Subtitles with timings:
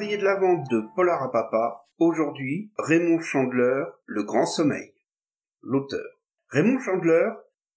[0.00, 1.86] De la vente de Polar à Papa.
[1.98, 4.94] Aujourd'hui, Raymond Chandler, Le Grand Sommeil.
[5.60, 6.06] L'auteur.
[6.48, 7.28] Raymond Chandler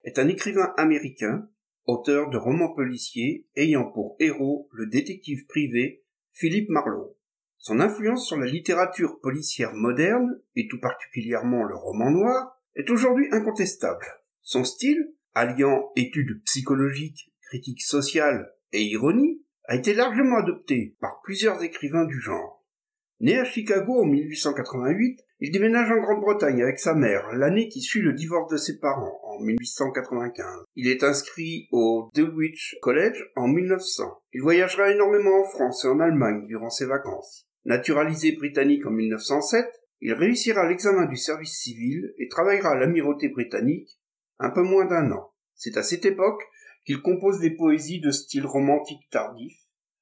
[0.05, 1.49] est un écrivain américain,
[1.85, 7.17] auteur de romans policiers ayant pour héros le détective privé Philippe Marlowe.
[7.57, 13.27] Son influence sur la littérature policière moderne, et tout particulièrement le roman noir, est aujourd'hui
[13.31, 14.05] incontestable.
[14.41, 21.63] Son style, alliant études psychologiques, critique sociale et ironie, a été largement adopté par plusieurs
[21.63, 22.63] écrivains du genre.
[23.20, 28.02] Né à Chicago en 1888, il déménage en Grande-Bretagne avec sa mère l'année qui suit
[28.02, 30.63] le divorce de ses parents en 1895.
[30.76, 34.04] Il est inscrit au Dulwich College en 1900.
[34.34, 37.48] Il voyagera énormément en France et en Allemagne durant ses vacances.
[37.66, 39.66] Naturalisé britannique en 1907,
[40.02, 43.98] il réussira l'examen du service civil et travaillera à l'amirauté britannique
[44.40, 45.32] un peu moins d'un an.
[45.55, 46.43] C'est à cette époque
[46.85, 49.57] qu'il compose des poésies de style romantique tardif.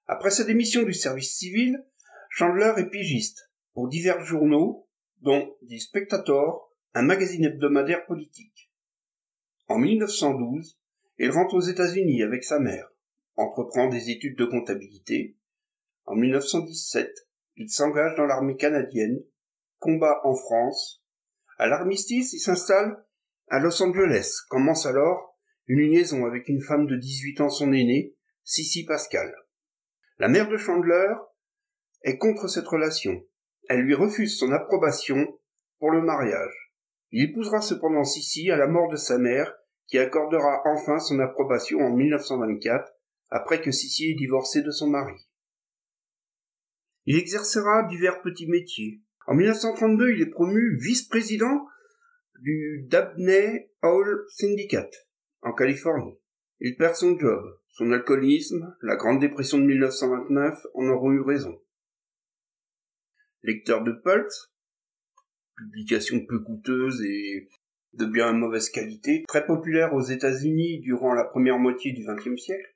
[0.08, 1.84] Après sa démission du service civil,
[2.30, 4.88] Chandler est pigiste pour divers journaux,
[5.22, 8.72] dont The Spectator, un magazine hebdomadaire politique.
[9.68, 10.78] En 1912,
[11.18, 12.90] il rentre aux États-Unis avec sa mère,
[13.36, 15.38] entreprend des études de comptabilité.
[16.06, 17.10] En 1917,
[17.56, 19.22] il s'engage dans l'armée canadienne,
[19.80, 21.04] combat en France.
[21.58, 23.06] À l'armistice, il s'installe
[23.50, 24.34] à Los Angeles.
[24.50, 29.34] Commence alors une liaison avec une femme de 18 ans son aînée, Sissy Pascal.
[30.22, 31.16] La mère de Chandler
[32.04, 33.26] est contre cette relation.
[33.68, 35.40] Elle lui refuse son approbation
[35.80, 36.76] pour le mariage.
[37.10, 39.52] Il épousera cependant Sissy à la mort de sa mère,
[39.88, 42.88] qui accordera enfin son approbation en 1924,
[43.32, 45.16] après que Sissy ait divorcé de son mari.
[47.08, 49.02] Il exercera divers petits métiers.
[49.26, 51.66] En 1932, il est promu vice-président
[52.42, 54.94] du Dabney Hall Syndicate
[55.42, 56.21] en Californie.
[56.64, 61.60] Il perd son job, son alcoolisme, la Grande Dépression de 1929 en auront eu raison.
[63.42, 64.54] Lecteur de Pulse,
[65.58, 67.50] publication peu coûteuse et
[67.94, 72.76] de bien mauvaise qualité, très populaire aux États-Unis durant la première moitié du XXe siècle,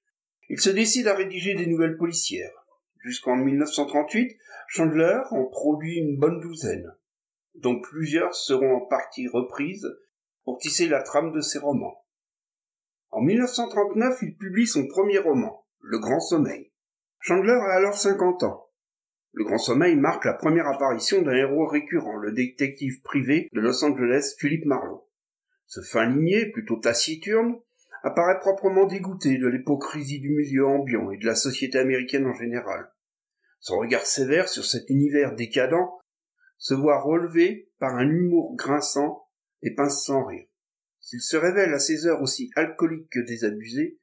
[0.50, 2.66] il se décide à rédiger des nouvelles policières.
[3.04, 4.36] Jusqu'en 1938,
[4.68, 6.92] Chandler en produit une bonne douzaine,
[7.54, 9.88] dont plusieurs seront en partie reprises
[10.44, 12.05] pour tisser la trame de ses romans.
[13.16, 16.74] En 1939, il publie son premier roman, Le Grand Sommeil.
[17.22, 18.68] Chandler a alors 50 ans.
[19.32, 23.86] Le Grand Sommeil marque la première apparition d'un héros récurrent, le détective privé de Los
[23.86, 25.08] Angeles, Philippe Marlowe.
[25.66, 27.56] Ce fin ligné, plutôt taciturne,
[28.04, 32.92] apparaît proprement dégoûté de l'hypocrisie du milieu ambiant et de la société américaine en général.
[33.62, 35.88] Son regard sévère sur cet univers décadent
[36.58, 39.30] se voit relevé par un humour grinçant
[39.62, 40.48] et pince sans rire.
[41.06, 44.00] S'il se révèle à ces heures aussi alcoolique que désabusé,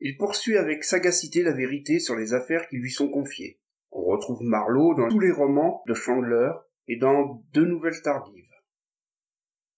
[0.00, 3.60] il poursuit avec sagacité la vérité sur les affaires qui lui sont confiées.
[3.90, 6.50] On retrouve Marlowe dans tous les romans de Chandler
[6.88, 8.50] et dans Deux Nouvelles Tardives.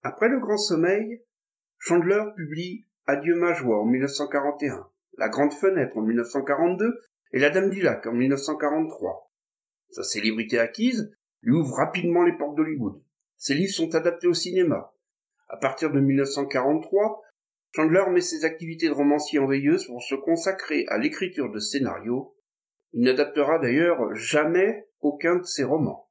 [0.03, 1.25] Après le Grand Sommeil,
[1.79, 7.01] Chandler publie Adieu ma joie en 1941, La Grande Fenêtre en 1942
[7.33, 9.33] et La Dame du Lac en 1943.
[9.91, 11.13] Sa célébrité acquise
[11.43, 13.03] lui ouvre rapidement les portes d'Hollywood.
[13.37, 14.93] Ses livres sont adaptés au cinéma.
[15.49, 17.23] À partir de 1943,
[17.73, 22.37] Chandler met ses activités de romancier en veilleuse pour se consacrer à l'écriture de scénarios.
[22.93, 26.09] Il n'adaptera d'ailleurs jamais aucun de ses romans.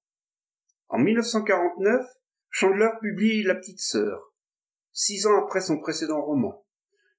[0.90, 2.06] En 1949,
[2.50, 4.34] Chandler publie La Petite Sœur,
[4.92, 6.66] six ans après son précédent roman,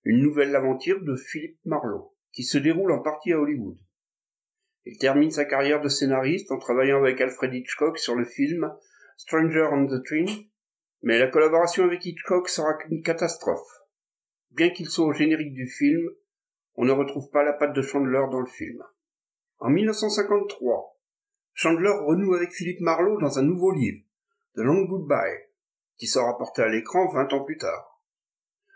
[0.04, 3.78] une nouvelle aventure de Philip Marlowe, qui se déroule en partie à Hollywood.
[4.86, 8.72] Il termine sa carrière de scénariste en travaillant avec Alfred Hitchcock sur le film
[9.18, 10.44] Stranger on the Train
[11.02, 13.68] mais la collaboration avec Hitchcock sera une catastrophe.
[14.50, 16.08] Bien qu'il soit au générique du film,
[16.74, 18.82] on ne retrouve pas la patte de Chandler dans le film.
[19.58, 20.96] En 1953,
[21.54, 24.04] Chandler renoue avec Philippe Marlowe dans un nouveau livre,
[24.54, 25.48] The Long Goodbye,
[25.96, 28.00] qui sera porté à l'écran 20 ans plus tard.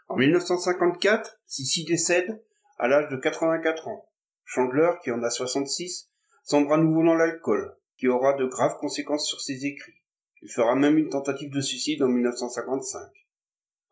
[0.08, 2.44] En 1954, Sissi décède
[2.78, 4.08] à l'âge de 84 ans.
[4.44, 6.10] Chandler, qui en a 66,
[6.42, 10.01] sombre à nouveau dans l'alcool, qui aura de graves conséquences sur ses écrits.
[10.42, 13.00] Il fera même une tentative de suicide en 1955.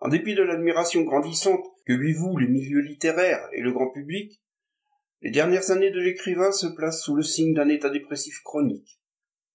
[0.00, 4.42] En dépit de l'admiration grandissante que lui vouent les milieux littéraires et le grand public,
[5.20, 9.00] les dernières années de l'écrivain se placent sous le signe d'un état dépressif chronique.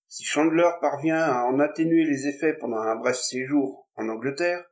[0.07, 4.63] Si Chandler parvient à en atténuer les effets pendant un bref séjour en Angleterre,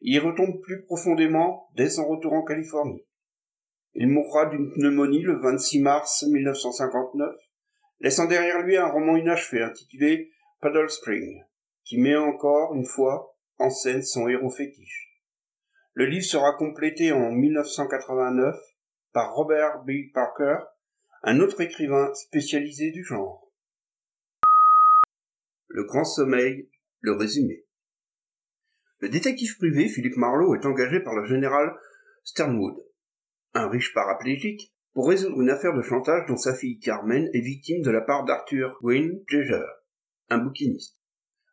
[0.00, 3.04] il y retombe plus profondément dès son retour en Californie.
[3.92, 7.34] Il mourra d'une pneumonie le 26 mars 1959,
[8.00, 10.30] laissant derrière lui un roman inachevé intitulé
[10.60, 11.42] Paddle Spring
[11.88, 15.08] qui met encore une fois en scène son héros fétiche.
[15.94, 18.56] Le livre sera complété en 1989
[19.12, 20.12] par Robert B.
[20.12, 20.58] Parker
[21.22, 23.50] un autre écrivain spécialisé du genre.
[25.68, 26.68] Le grand sommeil,
[27.00, 27.64] le résumé.
[28.98, 31.74] Le détective privé Philippe Marlowe est engagé par le général
[32.22, 32.76] Sternwood,
[33.54, 37.82] un riche paraplégique, pour résoudre une affaire de chantage dont sa fille Carmen est victime
[37.82, 39.66] de la part d'Arthur Wayne Jaeger,
[40.28, 40.97] un bouquiniste.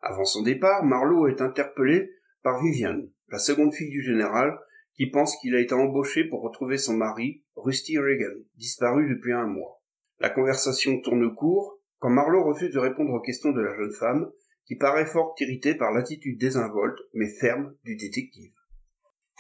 [0.08, 2.12] Avant son départ, Marlowe est interpellé
[2.44, 4.56] par Viviane, la seconde fille du général,
[4.94, 9.48] qui pense qu'il a été embauché pour retrouver son mari, Rusty Reagan, disparu depuis un
[9.48, 9.82] mois.
[10.20, 14.30] La conversation tourne court quand Marlowe refuse de répondre aux questions de la jeune femme,
[14.68, 18.54] qui paraît fort irritée par l'attitude désinvolte mais ferme du détective.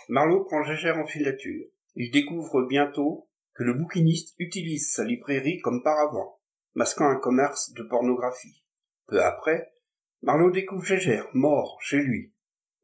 [0.09, 1.65] Marlowe prend Gégère en filature.
[1.93, 6.39] Il découvre bientôt que le bouquiniste utilise sa librairie comme paravent,
[6.73, 8.63] masquant un commerce de pornographie.
[9.07, 9.74] Peu après,
[10.21, 12.33] Marlowe découvre Gégère mort chez lui,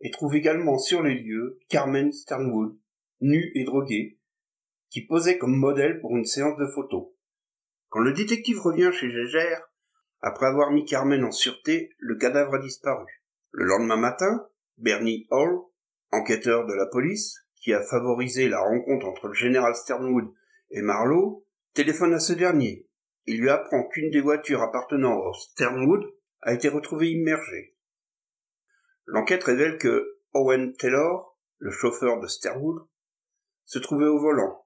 [0.02, 2.78] et trouve également sur les lieux Carmen Sternwood,
[3.22, 4.20] nue et droguée,
[4.90, 7.08] qui posait comme modèle pour une séance de photos.
[7.90, 9.72] Quand le détective revient chez Gégère,
[10.22, 13.06] après avoir mis Carmen en sûreté, le cadavre a disparu.
[13.52, 14.48] Le lendemain matin,
[14.78, 15.60] Bernie Hall,
[16.12, 20.32] enquêteur de la police, qui a favorisé la rencontre entre le général Sternwood
[20.72, 22.88] et Marlowe, téléphone à ce dernier.
[23.26, 26.04] Il lui apprend qu'une des voitures appartenant au Sternwood
[26.42, 27.76] a été retrouvée immergée.
[29.06, 32.88] L'enquête révèle que Owen Taylor, le chauffeur de Sternwood,
[33.66, 34.66] se trouvait au volant,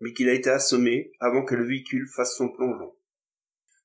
[0.00, 2.94] mais qu'il a été assommé avant que le véhicule fasse son plongeon.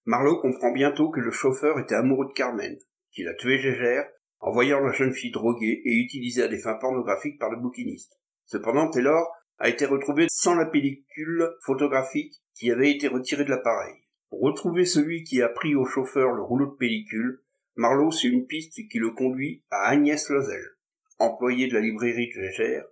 [0.05, 2.77] Marlowe comprend bientôt que le chauffeur était amoureux de Carmen,
[3.11, 4.09] qu'il a tué Gégère
[4.39, 8.19] en voyant la jeune fille droguée et utilisée à des fins pornographiques par le bouquiniste.
[8.45, 9.27] Cependant, Taylor
[9.59, 13.93] a été retrouvé sans la pellicule photographique qui avait été retirée de l'appareil.
[14.31, 17.41] Retrouver celui qui a pris au chauffeur le rouleau de pellicule,
[17.75, 20.63] Marlowe suit une piste qui le conduit à Agnès Lozel,
[21.17, 22.85] employée de la librairie de Gégère,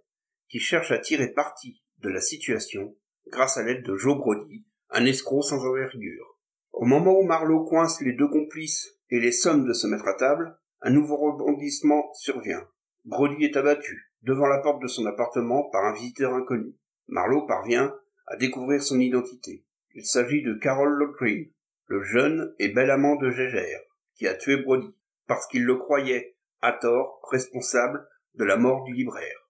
[0.50, 2.96] qui cherche à tirer parti de la situation
[3.28, 6.40] grâce à l'aide de Joe Brody, un escroc sans envergure.
[6.72, 10.14] Au moment où Marlowe coince les deux complices et les somme de se mettre à
[10.14, 12.68] table, un nouveau rebondissement survient.
[13.06, 16.76] Brody est abattu, devant la porte de son appartement par un visiteur inconnu.
[17.08, 17.94] Marlowe parvient
[18.26, 19.67] à découvrir son identité.
[19.98, 21.50] Il s'agit de Carol Lockreen,
[21.88, 23.82] le jeune et bel amant de Gégère,
[24.14, 24.96] qui a tué Brody,
[25.26, 29.50] parce qu'il le croyait, à tort, responsable de la mort du libraire.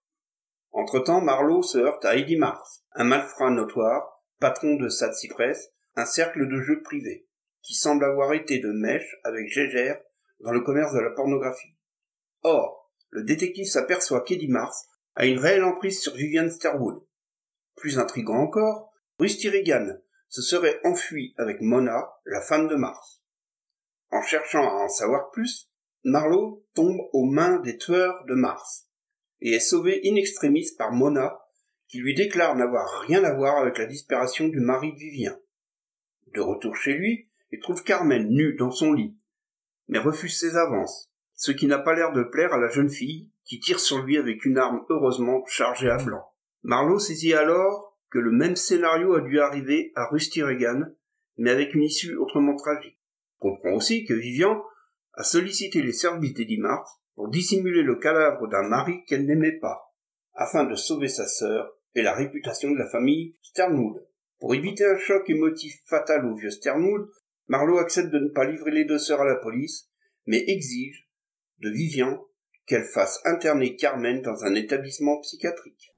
[0.70, 6.06] Entre-temps, Marlowe se heurte à Eddie Mars, un malfrat notoire, patron de Sad Cypress, un
[6.06, 7.26] cercle de jeux privés,
[7.60, 10.00] qui semble avoir été de mèche avec Gégère
[10.40, 11.76] dans le commerce de la pornographie.
[12.42, 17.04] Or, le détective s'aperçoit qu'Eddie Mars a une réelle emprise sur Vivian Sterwood.
[17.76, 19.98] Plus intrigant encore, Rusty Reagan
[20.28, 23.22] se serait enfui avec Mona, la femme de Mars.
[24.10, 25.70] En cherchant à en savoir plus,
[26.04, 28.88] Marlowe tombe aux mains des tueurs de Mars
[29.40, 31.38] et est sauvé in extremis par Mona,
[31.88, 35.38] qui lui déclare n'avoir rien à voir avec la disparition du mari de Vivien.
[36.34, 39.16] De retour chez lui, il trouve Carmen nue dans son lit,
[39.86, 43.30] mais refuse ses avances, ce qui n'a pas l'air de plaire à la jeune fille,
[43.44, 46.24] qui tire sur lui avec une arme heureusement chargée à blanc.
[46.62, 50.82] Marlowe saisit alors que le même scénario a dû arriver à Rusty Reagan,
[51.36, 52.98] mais avec une issue autrement tragique.
[53.40, 54.62] On comprend aussi que Vivian
[55.14, 59.92] a sollicité les services d'Eddie Mart pour dissimuler le cadavre d'un mari qu'elle n'aimait pas,
[60.34, 64.06] afin de sauver sa sœur et la réputation de la famille Sternwood.
[64.38, 67.08] Pour éviter un choc émotif fatal au vieux Sternwood,
[67.48, 69.88] Marlowe accepte de ne pas livrer les deux sœurs à la police,
[70.26, 71.08] mais exige
[71.58, 72.24] de Vivian
[72.66, 75.96] qu'elle fasse interner Carmen dans un établissement psychiatrique.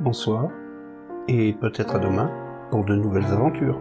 [0.00, 0.50] Bonsoir,
[1.28, 2.30] et peut-être à demain
[2.70, 3.80] pour de nouvelles aventures.